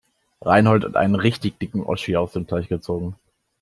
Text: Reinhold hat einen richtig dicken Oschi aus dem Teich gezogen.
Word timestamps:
Reinhold 0.43 0.83
hat 0.83 0.95
einen 0.95 1.13
richtig 1.13 1.59
dicken 1.59 1.83
Oschi 1.83 2.15
aus 2.17 2.31
dem 2.33 2.47
Teich 2.47 2.69
gezogen. 2.69 3.17